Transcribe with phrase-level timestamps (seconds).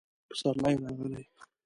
[0.29, 1.23] پسرلی راغلی